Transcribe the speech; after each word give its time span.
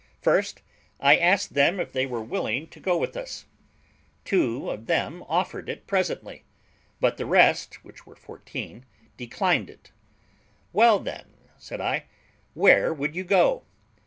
First, 0.19 0.63
I 0.99 1.15
asked 1.15 1.53
them 1.53 1.79
if 1.79 1.91
they 1.91 2.07
were 2.07 2.23
willing 2.23 2.65
to 2.69 2.79
go 2.79 2.97
with 2.97 3.15
us. 3.15 3.45
Two 4.25 4.71
of 4.71 4.87
them 4.87 5.23
offered 5.27 5.69
it 5.69 5.85
presently; 5.85 6.43
but 6.99 7.17
the 7.17 7.25
rest, 7.27 7.83
which 7.83 8.07
were 8.07 8.15
fourteen, 8.15 8.87
declined 9.15 9.69
it. 9.69 9.91
"Well, 10.73 10.97
then," 10.97 11.25
said 11.55 11.81
I, 11.81 12.05
"where 12.55 12.91
would 12.91 13.15
you 13.15 13.23
go?" 13.23 13.65